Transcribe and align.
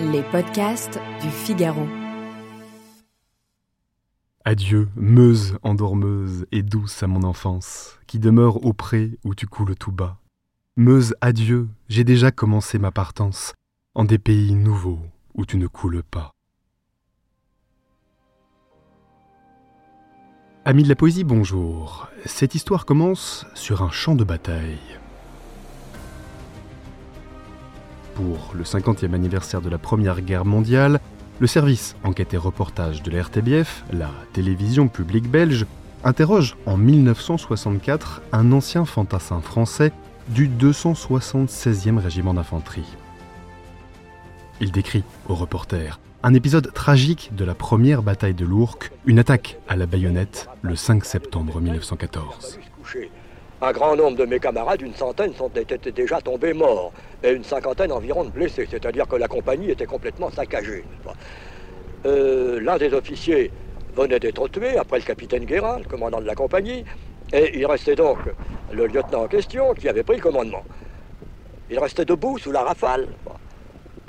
Les 0.00 0.22
podcasts 0.22 0.98
du 1.20 1.28
Figaro. 1.28 1.86
Adieu, 4.46 4.88
Meuse 4.96 5.58
endormeuse 5.62 6.46
et 6.52 6.62
douce 6.62 7.02
à 7.02 7.06
mon 7.06 7.22
enfance, 7.22 7.98
qui 8.06 8.18
demeure 8.18 8.64
au 8.64 8.72
pré 8.72 9.18
où 9.24 9.34
tu 9.34 9.46
coules 9.46 9.76
tout 9.76 9.92
bas. 9.92 10.16
Meuse, 10.78 11.14
adieu, 11.20 11.68
j'ai 11.90 12.04
déjà 12.04 12.30
commencé 12.30 12.78
ma 12.78 12.90
partance, 12.90 13.52
en 13.94 14.04
des 14.04 14.18
pays 14.18 14.54
nouveaux 14.54 15.00
où 15.34 15.44
tu 15.44 15.58
ne 15.58 15.66
coules 15.66 16.02
pas. 16.02 16.32
Amis 20.64 20.84
de 20.84 20.88
la 20.88 20.96
poésie, 20.96 21.24
bonjour. 21.24 22.08
Cette 22.24 22.54
histoire 22.54 22.86
commence 22.86 23.44
sur 23.54 23.82
un 23.82 23.90
champ 23.90 24.14
de 24.14 24.24
bataille. 24.24 24.98
Pour 28.20 28.52
le 28.54 28.64
50e 28.64 29.14
anniversaire 29.14 29.62
de 29.62 29.70
la 29.70 29.78
Première 29.78 30.20
Guerre 30.20 30.44
mondiale, 30.44 31.00
le 31.38 31.46
service 31.46 31.96
enquête 32.04 32.34
et 32.34 32.36
reportage 32.36 33.02
de 33.02 33.10
la 33.10 33.22
RTBF, 33.22 33.82
la 33.94 34.10
télévision 34.34 34.88
publique 34.88 35.30
belge, 35.30 35.64
interroge 36.04 36.58
en 36.66 36.76
1964 36.76 38.20
un 38.32 38.52
ancien 38.52 38.84
fantassin 38.84 39.40
français 39.40 39.90
du 40.28 40.50
276e 40.50 41.96
régiment 41.96 42.34
d'infanterie. 42.34 42.94
Il 44.60 44.70
décrit 44.70 45.04
au 45.30 45.34
reporter 45.34 45.98
un 46.22 46.34
épisode 46.34 46.74
tragique 46.74 47.30
de 47.34 47.46
la 47.46 47.54
première 47.54 48.02
bataille 48.02 48.34
de 48.34 48.44
l'Ourcq, 48.44 48.92
une 49.06 49.18
attaque 49.18 49.58
à 49.66 49.76
la 49.76 49.86
baïonnette 49.86 50.50
le 50.60 50.76
5 50.76 51.06
septembre 51.06 51.58
1914. 51.62 52.58
Un 53.62 53.72
grand 53.72 53.94
nombre 53.94 54.16
de 54.16 54.24
mes 54.24 54.40
camarades, 54.40 54.80
une 54.80 54.94
centaine, 54.94 55.34
sont, 55.34 55.50
étaient 55.54 55.92
déjà 55.92 56.20
tombés 56.20 56.54
morts, 56.54 56.92
et 57.22 57.30
une 57.30 57.44
cinquantaine 57.44 57.92
environ 57.92 58.24
de 58.24 58.30
blessés, 58.30 58.66
c'est-à-dire 58.70 59.06
que 59.06 59.16
la 59.16 59.28
compagnie 59.28 59.70
était 59.70 59.84
complètement 59.84 60.30
saccagée. 60.30 60.84
Euh, 62.06 62.58
l'un 62.60 62.78
des 62.78 62.94
officiers 62.94 63.50
venait 63.94 64.18
d'être 64.18 64.48
tué, 64.48 64.78
après 64.78 64.98
le 64.98 65.04
capitaine 65.04 65.44
Guérin, 65.44 65.78
le 65.78 65.84
commandant 65.84 66.20
de 66.20 66.26
la 66.26 66.34
compagnie, 66.34 66.84
et 67.34 67.58
il 67.58 67.66
restait 67.66 67.96
donc 67.96 68.18
le 68.72 68.86
lieutenant 68.86 69.24
en 69.24 69.28
question 69.28 69.74
qui 69.74 69.88
avait 69.90 70.04
pris 70.04 70.16
le 70.16 70.22
commandement. 70.22 70.64
Il 71.70 71.78
restait 71.78 72.06
debout 72.06 72.38
sous 72.38 72.52
la 72.52 72.62
rafale. 72.62 73.08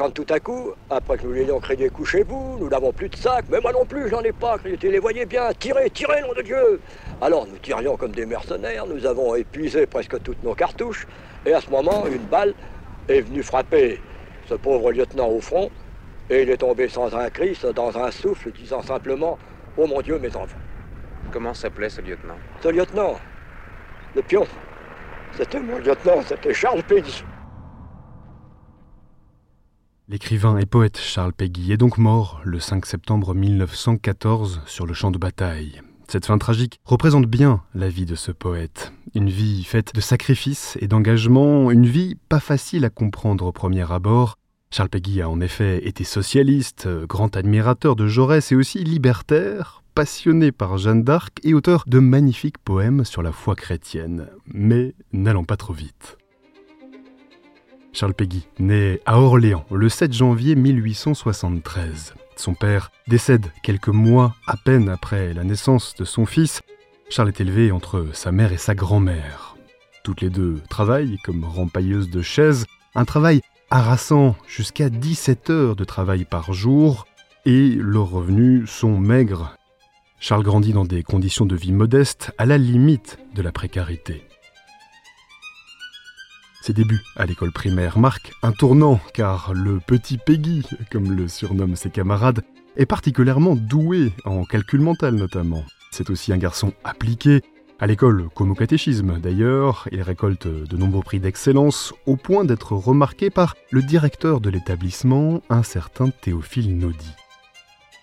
Quand 0.00 0.08
tout 0.08 0.24
à 0.30 0.40
coup, 0.40 0.72
après 0.88 1.18
que 1.18 1.26
nous 1.26 1.32
lui 1.32 1.42
ayons 1.42 1.60
crié 1.60 1.90
couchez-vous, 1.90 2.56
nous 2.58 2.70
n'avons 2.70 2.90
plus 2.90 3.10
de 3.10 3.16
sac, 3.16 3.44
mais 3.50 3.60
moi 3.60 3.70
non 3.70 3.84
plus, 3.84 4.08
j'en 4.08 4.22
ai 4.22 4.32
pas 4.32 4.56
crié, 4.56 4.78
les 4.80 4.98
voyez 4.98 5.26
bien, 5.26 5.52
tirez, 5.52 5.90
tirez, 5.90 6.22
nom 6.22 6.32
de 6.32 6.40
Dieu 6.40 6.80
Alors 7.20 7.46
nous 7.46 7.58
tirions 7.58 7.98
comme 7.98 8.12
des 8.12 8.24
mercenaires, 8.24 8.86
nous 8.86 9.04
avons 9.04 9.34
épuisé 9.34 9.84
presque 9.86 10.22
toutes 10.22 10.42
nos 10.42 10.54
cartouches, 10.54 11.06
et 11.44 11.52
à 11.52 11.60
ce 11.60 11.68
moment, 11.68 12.06
une 12.06 12.24
balle 12.30 12.54
est 13.08 13.20
venue 13.20 13.42
frapper 13.42 14.00
ce 14.48 14.54
pauvre 14.54 14.90
lieutenant 14.90 15.28
au 15.28 15.42
front, 15.42 15.70
et 16.30 16.44
il 16.44 16.50
est 16.50 16.56
tombé 16.56 16.88
sans 16.88 17.14
un 17.14 17.28
cri, 17.28 17.54
dans 17.74 17.98
un 17.98 18.10
souffle, 18.10 18.52
disant 18.52 18.80
simplement 18.80 19.38
Oh 19.76 19.86
mon 19.86 20.00
Dieu, 20.00 20.18
mes 20.18 20.34
enfants. 20.34 20.56
Comment 21.30 21.52
s'appelait 21.52 21.90
ce 21.90 22.00
lieutenant? 22.00 22.38
Ce 22.62 22.68
lieutenant, 22.68 23.20
le 24.16 24.22
pion, 24.22 24.46
c'était 25.36 25.60
mon 25.60 25.76
lieutenant, 25.76 26.22
c'était 26.26 26.54
Charles 26.54 26.84
Pédy. 26.84 27.22
L'écrivain 30.10 30.58
et 30.58 30.66
poète 30.66 30.98
Charles 30.98 31.32
Péguy 31.32 31.70
est 31.70 31.76
donc 31.76 31.96
mort 31.96 32.40
le 32.42 32.58
5 32.58 32.84
septembre 32.84 33.32
1914 33.32 34.62
sur 34.66 34.84
le 34.84 34.92
champ 34.92 35.12
de 35.12 35.18
bataille. 35.18 35.82
Cette 36.08 36.26
fin 36.26 36.36
tragique 36.36 36.80
représente 36.84 37.26
bien 37.26 37.62
la 37.76 37.88
vie 37.88 38.06
de 38.06 38.16
ce 38.16 38.32
poète. 38.32 38.92
Une 39.14 39.30
vie 39.30 39.62
faite 39.62 39.94
de 39.94 40.00
sacrifices 40.00 40.76
et 40.80 40.88
d'engagement, 40.88 41.70
une 41.70 41.86
vie 41.86 42.16
pas 42.28 42.40
facile 42.40 42.84
à 42.84 42.90
comprendre 42.90 43.46
au 43.46 43.52
premier 43.52 43.88
abord. 43.92 44.36
Charles 44.72 44.88
Péguy 44.88 45.22
a 45.22 45.30
en 45.30 45.40
effet 45.40 45.86
été 45.86 46.02
socialiste, 46.02 46.88
grand 47.06 47.36
admirateur 47.36 47.94
de 47.94 48.08
Jaurès 48.08 48.50
et 48.50 48.56
aussi 48.56 48.82
libertaire, 48.82 49.84
passionné 49.94 50.50
par 50.50 50.76
Jeanne 50.76 51.04
d'Arc 51.04 51.38
et 51.44 51.54
auteur 51.54 51.84
de 51.86 52.00
magnifiques 52.00 52.58
poèmes 52.58 53.04
sur 53.04 53.22
la 53.22 53.30
foi 53.30 53.54
chrétienne. 53.54 54.26
Mais 54.52 54.92
n'allons 55.12 55.44
pas 55.44 55.56
trop 55.56 55.72
vite. 55.72 56.16
Charles 58.00 58.14
Péguy 58.14 58.46
naît 58.58 59.02
à 59.04 59.20
Orléans 59.20 59.66
le 59.70 59.90
7 59.90 60.14
janvier 60.14 60.54
1873. 60.54 62.14
Son 62.34 62.54
père 62.54 62.90
décède 63.08 63.52
quelques 63.62 63.88
mois 63.88 64.34
à 64.46 64.56
peine 64.56 64.88
après 64.88 65.34
la 65.34 65.44
naissance 65.44 65.94
de 65.96 66.06
son 66.06 66.24
fils. 66.24 66.62
Charles 67.10 67.28
est 67.28 67.42
élevé 67.42 67.72
entre 67.72 68.06
sa 68.14 68.32
mère 68.32 68.54
et 68.54 68.56
sa 68.56 68.74
grand-mère. 68.74 69.54
Toutes 70.02 70.22
les 70.22 70.30
deux 70.30 70.62
travaillent 70.70 71.18
comme 71.24 71.44
rempailleuses 71.44 72.08
de 72.08 72.22
chaises, 72.22 72.64
un 72.94 73.04
travail 73.04 73.42
harassant 73.70 74.34
jusqu'à 74.48 74.88
17 74.88 75.50
heures 75.50 75.76
de 75.76 75.84
travail 75.84 76.24
par 76.24 76.54
jour, 76.54 77.06
et 77.44 77.68
leurs 77.68 78.08
revenus 78.08 78.70
sont 78.70 78.96
maigres. 78.96 79.58
Charles 80.20 80.42
grandit 80.42 80.72
dans 80.72 80.86
des 80.86 81.02
conditions 81.02 81.44
de 81.44 81.54
vie 81.54 81.72
modestes, 81.72 82.32
à 82.38 82.46
la 82.46 82.56
limite 82.56 83.18
de 83.34 83.42
la 83.42 83.52
précarité. 83.52 84.22
Ses 86.70 86.74
débuts 86.74 87.02
à 87.16 87.26
l'école 87.26 87.50
primaire 87.50 87.98
marquent 87.98 88.30
un 88.44 88.52
tournant 88.52 89.00
car 89.12 89.52
le 89.54 89.80
petit 89.80 90.18
Peggy, 90.18 90.64
comme 90.92 91.16
le 91.16 91.26
surnomment 91.26 91.74
ses 91.74 91.90
camarades, 91.90 92.42
est 92.76 92.86
particulièrement 92.86 93.56
doué 93.56 94.12
en 94.24 94.44
calcul 94.44 94.80
mental 94.80 95.16
notamment. 95.16 95.64
C'est 95.90 96.10
aussi 96.10 96.32
un 96.32 96.38
garçon 96.38 96.72
appliqué, 96.84 97.42
à 97.80 97.88
l'école 97.88 98.28
comme 98.36 98.52
au 98.52 98.54
catéchisme 98.54 99.18
d'ailleurs, 99.18 99.88
il 99.90 100.00
récolte 100.00 100.46
de 100.46 100.76
nombreux 100.76 101.02
prix 101.02 101.18
d'excellence 101.18 101.92
au 102.06 102.14
point 102.14 102.44
d'être 102.44 102.70
remarqué 102.70 103.30
par 103.30 103.56
le 103.72 103.82
directeur 103.82 104.40
de 104.40 104.48
l'établissement, 104.48 105.42
un 105.50 105.64
certain 105.64 106.10
Théophile 106.10 106.78
Naudy. 106.78 107.16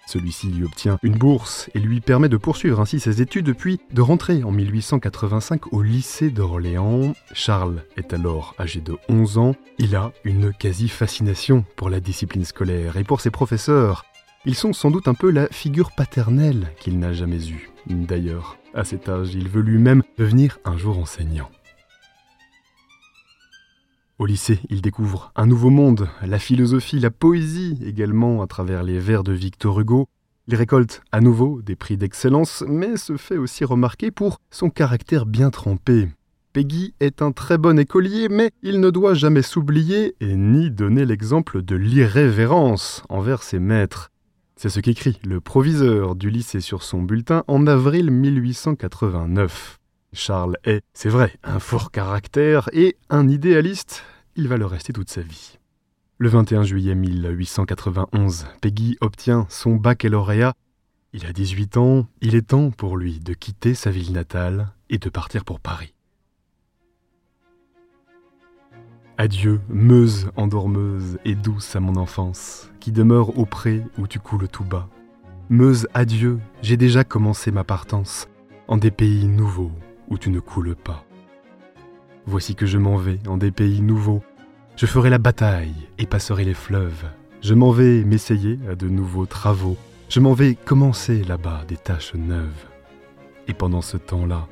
Celui-ci 0.08 0.48
lui 0.48 0.64
obtient 0.64 0.98
une 1.04 1.18
bourse 1.18 1.70
et 1.76 1.80
lui 1.80 2.00
permet 2.00 2.30
de 2.30 2.38
poursuivre 2.38 2.80
ainsi 2.80 3.00
ses 3.00 3.22
études 3.22 3.54
puis 3.54 3.80
de 3.92 4.02
rentrer 4.02 4.44
en 4.44 4.52
1885 4.52 5.74
au 5.74 5.82
lycée 5.82 6.30
d'Orléans. 6.30 7.14
Charles 7.34 7.84
est 7.98 8.14
alors 8.14 8.56
âgé 8.58 8.80
de 8.80 8.96
11 9.10 9.38
ans. 9.38 9.56
Il 9.80 9.98
a 9.98 10.14
une 10.24 10.54
quasi-fascination 10.54 11.66
pour 11.76 11.90
la 11.90 12.00
discipline 12.00 12.46
scolaire 12.46 12.96
et 12.96 13.04
pour 13.04 13.20
ses 13.20 13.32
professeurs. 13.32 14.06
Ils 14.46 14.56
sont 14.56 14.72
sans 14.72 14.92
doute 14.92 15.10
un 15.10 15.14
peu 15.14 15.30
la 15.30 15.48
figure 15.50 15.92
paternelle 15.92 16.72
qu'il 16.80 17.00
n'a 17.00 17.12
jamais 17.12 17.50
eue. 17.50 17.70
D'ailleurs, 17.88 18.58
à 18.74 18.86
cet 18.86 19.10
âge, 19.10 19.34
il 19.34 19.50
veut 19.50 19.62
lui-même 19.62 20.04
devenir 20.18 20.60
un 20.64 20.78
jour 20.78 20.98
enseignant. 20.98 21.50
Au 24.20 24.26
lycée, 24.26 24.60
il 24.70 24.82
découvre 24.82 25.32
un 25.36 25.46
nouveau 25.46 25.70
monde, 25.70 26.10
la 26.26 26.40
philosophie, 26.40 27.00
la 27.00 27.12
poésie 27.12 27.78
également 27.86 28.42
à 28.42 28.48
travers 28.48 28.82
les 28.82 28.98
vers 28.98 29.24
de 29.24 29.32
Victor 29.32 29.80
Hugo. 29.80 30.08
Il 30.48 30.56
récolte 30.56 31.04
à 31.12 31.22
nouveau 31.22 31.62
des 31.62 31.76
prix 31.76 31.98
d'excellence, 31.98 32.64
mais 32.68 32.98
se 32.98 33.16
fait 33.16 33.38
aussi 33.38 33.64
remarquer 33.64 34.10
pour 34.10 34.40
son 34.50 34.72
caractère 34.72 35.28
bien 35.28 35.52
trempé. 35.52 36.10
Peggy 36.52 36.96
est 37.00 37.22
un 37.22 37.32
très 37.32 37.60
bon 37.60 37.78
écolier, 37.78 38.28
mais 38.28 38.50
il 38.64 38.80
ne 38.80 38.90
doit 38.90 39.14
jamais 39.14 39.44
s'oublier 39.44 40.16
et 40.20 40.36
ni 40.36 40.72
donner 40.72 41.06
l'exemple 41.06 41.62
de 41.62 41.76
l'irrévérence 41.76 43.04
envers 43.10 43.44
ses 43.44 43.60
maîtres. 43.60 44.10
C'est 44.56 44.70
ce 44.70 44.80
qu'écrit 44.80 45.20
le 45.24 45.42
proviseur 45.42 46.16
du 46.16 46.32
lycée 46.32 46.62
sur 46.62 46.82
son 46.82 47.04
bulletin 47.04 47.44
en 47.48 47.68
avril 47.68 48.10
1889. 48.10 49.77
Charles 50.14 50.58
est, 50.64 50.84
c'est 50.94 51.10
vrai, 51.10 51.36
un 51.44 51.60
fort 51.60 51.92
caractère 51.92 52.70
et 52.74 52.98
un 53.10 53.28
idéaliste. 53.28 54.04
Il 54.36 54.48
va 54.48 54.58
le 54.58 54.66
rester 54.66 54.94
toute 54.94 55.10
sa 55.10 55.22
vie. 55.22 55.58
Le 56.18 56.30
21 56.30 56.64
juillet 56.64 56.96
1891, 56.96 58.48
Peggy 58.62 58.98
obtient 59.02 59.46
son 59.50 59.76
baccalauréat. 59.76 60.54
Il 61.14 61.26
a 61.26 61.34
18 61.34 61.78
ans, 61.78 62.08
il 62.22 62.36
est 62.36 62.48
temps 62.48 62.72
pour 62.72 62.98
lui 62.98 63.20
de 63.20 63.34
quitter 63.34 63.74
sa 63.74 63.92
ville 63.92 64.14
natale 64.14 64.72
et 64.90 64.98
de 64.98 65.10
partir 65.10 65.46
pour 65.46 65.60
Paris. 65.60 65.94
Adieu, 69.20 69.62
Meuse 69.68 70.30
endormeuse 70.36 71.18
et 71.26 71.34
douce 71.34 71.76
à 71.76 71.80
mon 71.80 71.96
enfance, 71.96 72.70
qui 72.80 72.92
demeure 72.92 73.38
au 73.38 73.46
pré 73.46 73.84
où 73.98 74.08
tu 74.08 74.20
coules 74.20 74.48
tout 74.48 74.64
bas. 74.64 74.90
Meuse, 75.50 75.88
adieu, 75.94 76.40
j'ai 76.62 76.78
déjà 76.78 77.04
commencé 77.04 77.52
ma 77.52 77.64
partance, 77.64 78.28
en 78.68 78.78
des 78.78 78.92
pays 78.92 79.26
nouveaux, 79.26 79.72
où 80.10 80.18
tu 80.18 80.30
ne 80.30 80.40
coules 80.40 80.76
pas. 80.76 81.06
Voici 82.26 82.56
que 82.56 82.66
je 82.66 82.78
m'en 82.78 82.98
vais 82.98 83.20
en 83.28 83.38
des 83.38 83.52
pays 83.52 83.82
nouveaux. 83.82 84.22
Je 84.76 84.86
ferai 84.86 85.10
la 85.10 85.18
bataille 85.18 85.88
et 85.98 86.06
passerai 86.06 86.44
les 86.44 86.54
fleuves. 86.54 87.06
Je 87.42 87.54
m'en 87.54 87.72
vais 87.72 88.04
m'essayer 88.04 88.60
à 88.70 88.76
de 88.76 88.90
nouveaux 88.90 89.26
travaux. 89.26 89.78
Je 90.10 90.20
m'en 90.20 90.34
vais 90.34 90.56
commencer 90.56 91.24
là-bas 91.24 91.64
des 91.68 91.78
tâches 91.78 92.16
neuves. 92.16 92.66
Et 93.48 93.54
pendant 93.54 93.82
ce 93.82 93.98
temps-là, 93.98 94.48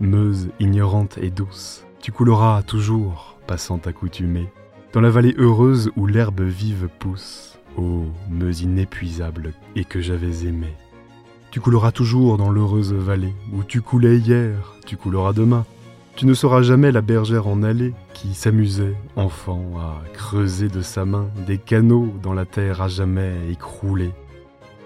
Meuse 0.00 0.48
ignorante 0.58 1.18
et 1.18 1.30
douce, 1.30 1.84
tu 2.00 2.10
couleras 2.10 2.62
toujours, 2.62 3.36
passant 3.46 3.78
accoutumée, 3.84 4.48
dans 4.94 5.02
la 5.02 5.10
vallée 5.10 5.34
heureuse 5.36 5.90
où 5.94 6.06
l'herbe 6.06 6.40
vive 6.40 6.88
pousse, 6.98 7.58
ô 7.76 8.06
Meuse 8.30 8.62
inépuisable 8.62 9.52
et 9.76 9.84
que 9.84 10.00
j'avais 10.00 10.46
aimée. 10.46 10.74
Tu 11.50 11.60
couleras 11.60 11.90
toujours 11.90 12.38
dans 12.38 12.50
l'heureuse 12.50 12.92
vallée 12.92 13.34
où 13.52 13.64
tu 13.64 13.82
coulais 13.82 14.18
hier, 14.18 14.74
tu 14.86 14.96
couleras 14.96 15.32
demain. 15.32 15.66
Tu 16.14 16.26
ne 16.26 16.34
sauras 16.34 16.62
jamais 16.62 16.92
la 16.92 17.00
bergère 17.00 17.48
en 17.48 17.64
allée 17.64 17.92
qui 18.14 18.34
s'amusait, 18.34 18.94
enfant, 19.16 19.72
à 19.78 20.00
creuser 20.12 20.68
de 20.68 20.80
sa 20.80 21.04
main 21.04 21.28
des 21.48 21.58
canaux 21.58 22.14
dans 22.22 22.34
la 22.34 22.44
terre 22.44 22.82
à 22.82 22.88
jamais 22.88 23.32
écroulée. 23.50 24.12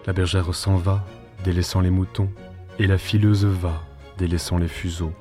La 0.06 0.14
bergère 0.14 0.54
s'en 0.54 0.76
va, 0.76 1.04
délaissant 1.44 1.80
les 1.80 1.90
moutons, 1.90 2.30
et 2.78 2.86
la 2.86 2.96
fileuse 2.96 3.44
va, 3.44 3.82
délaissant 4.16 4.56
les 4.56 4.68
fuseaux. 4.68 5.12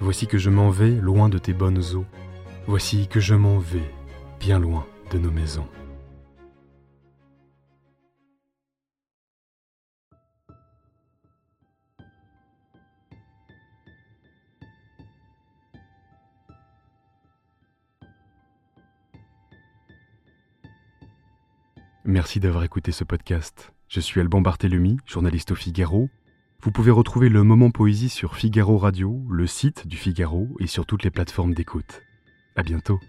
Voici 0.00 0.28
que 0.28 0.38
je 0.38 0.50
m'en 0.50 0.70
vais 0.70 0.90
loin 0.90 1.28
de 1.28 1.38
tes 1.38 1.52
bonnes 1.52 1.82
eaux. 1.94 2.04
Voici 2.68 3.08
que 3.08 3.18
je 3.18 3.34
m'en 3.34 3.58
vais 3.58 3.90
bien 4.38 4.60
loin 4.60 4.84
de 5.10 5.18
nos 5.18 5.30
maisons. 5.32 5.66
Merci 22.08 22.38
d'avoir 22.38 22.62
écouté 22.62 22.92
ce 22.92 23.02
podcast. 23.02 23.72
Je 23.88 23.98
suis 23.98 24.20
Alban 24.20 24.40
Barthélemy, 24.40 24.96
journaliste 25.06 25.50
au 25.50 25.56
Figaro. 25.56 26.08
Vous 26.62 26.70
pouvez 26.70 26.92
retrouver 26.92 27.28
le 27.28 27.42
moment 27.42 27.72
poésie 27.72 28.10
sur 28.10 28.36
Figaro 28.36 28.78
Radio, 28.78 29.26
le 29.28 29.48
site 29.48 29.88
du 29.88 29.96
Figaro 29.96 30.48
et 30.60 30.68
sur 30.68 30.86
toutes 30.86 31.02
les 31.02 31.10
plateformes 31.10 31.52
d'écoute. 31.52 32.02
À 32.54 32.62
bientôt. 32.62 33.00